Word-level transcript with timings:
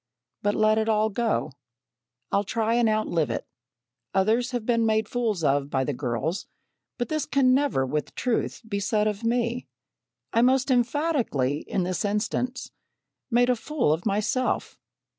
But 0.41 0.55
let 0.55 0.79
it 0.79 0.89
all 0.89 1.11
go. 1.11 1.51
I'll 2.31 2.43
try 2.43 2.73
and 2.73 2.89
outlive 2.89 3.29
it. 3.29 3.45
Others 4.15 4.49
have 4.49 4.65
been 4.65 4.83
made 4.83 5.07
fools 5.07 5.43
of 5.43 5.69
by 5.69 5.83
the 5.83 5.93
girls; 5.93 6.47
but 6.97 7.07
this 7.09 7.27
can 7.27 7.53
never 7.53 7.85
with 7.85 8.15
truth 8.15 8.63
be 8.67 8.79
said 8.79 9.05
of 9.07 9.23
me. 9.23 9.67
I 10.33 10.41
most 10.41 10.71
emphatically 10.71 11.59
in 11.67 11.83
this 11.83 12.03
instance 12.03 12.71
made 13.29 13.51
a 13.51 13.55
fool 13.55 13.93
of 13.93 14.07
myself. 14.07 14.75